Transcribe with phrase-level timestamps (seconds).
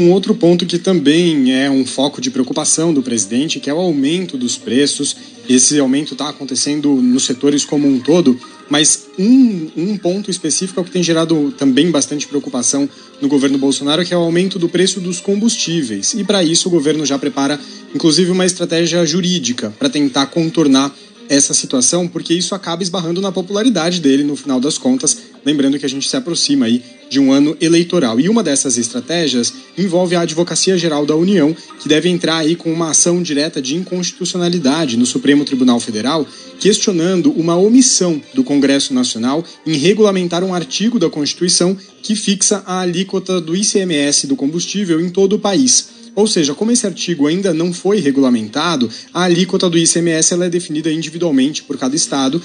[0.00, 3.78] Um outro ponto que também é um foco de preocupação do presidente, que é o
[3.78, 5.14] aumento dos preços.
[5.46, 8.40] Esse aumento está acontecendo nos setores como um todo,
[8.70, 12.88] mas um, um ponto específico é o que tem gerado também bastante preocupação
[13.20, 16.14] no governo Bolsonaro, que é o aumento do preço dos combustíveis.
[16.14, 17.60] E para isso o governo já prepara,
[17.94, 20.96] inclusive, uma estratégia jurídica para tentar contornar
[21.28, 25.84] essa situação, porque isso acaba esbarrando na popularidade dele no final das contas, lembrando que
[25.84, 28.20] a gente se aproxima aí de um ano eleitoral.
[28.20, 32.72] E uma dessas estratégias envolve a Advocacia Geral da União, que deve entrar aí com
[32.72, 36.24] uma ação direta de inconstitucionalidade no Supremo Tribunal Federal,
[36.60, 42.80] questionando uma omissão do Congresso Nacional em regulamentar um artigo da Constituição que fixa a
[42.80, 46.00] alíquota do ICMS do combustível em todo o país.
[46.14, 50.50] Ou seja, como esse artigo ainda não foi regulamentado, a alíquota do ICMS ela é
[50.50, 52.42] definida individualmente por cada estado.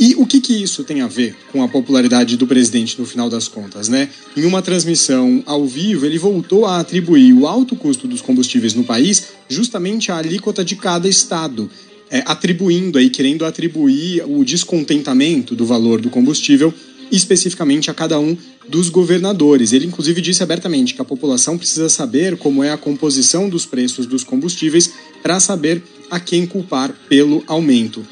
[0.00, 3.28] E o que, que isso tem a ver com a popularidade do presidente no final
[3.28, 4.08] das contas, né?
[4.36, 8.84] Em uma transmissão ao vivo, ele voltou a atribuir o alto custo dos combustíveis no
[8.84, 11.68] país justamente à alíquota de cada estado.
[12.10, 16.72] É, atribuindo aí, querendo atribuir o descontentamento do valor do combustível
[17.10, 18.36] especificamente a cada um
[18.68, 19.72] dos governadores.
[19.72, 24.06] Ele, inclusive, disse abertamente que a população precisa saber como é a composição dos preços
[24.06, 28.06] dos combustíveis para saber a quem culpar pelo aumento.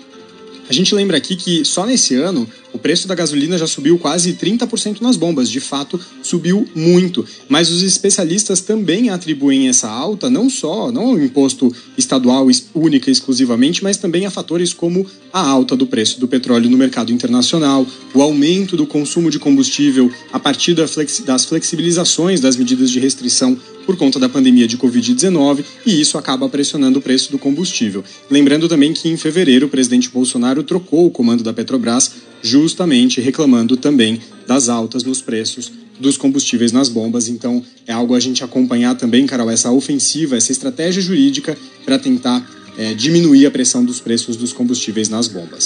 [0.69, 4.35] A gente lembra aqui que só nesse ano o preço da gasolina já subiu quase
[4.35, 7.25] 30% nas bombas, de fato, subiu muito.
[7.49, 13.13] Mas os especialistas também atribuem essa alta não só, não ao imposto estadual única e
[13.13, 17.87] exclusivamente, mas também a fatores como a alta do preço do petróleo no mercado internacional,
[18.13, 23.57] o aumento do consumo de combustível a partir das flexibilizações das medidas de restrição
[23.87, 28.05] por conta da pandemia de Covid-19 e isso acaba pressionando o preço do combustível.
[28.29, 32.13] Lembrando também que em fevereiro o presidente Bolsonaro trocou o comando da Petrobras
[32.43, 37.29] justamente reclamando também das altas nos preços dos combustíveis nas bombas.
[37.29, 42.47] Então, é algo a gente acompanhar também, Carol, essa ofensiva, essa estratégia jurídica para tentar
[42.77, 45.65] é, diminuir a pressão dos preços dos combustíveis nas bombas.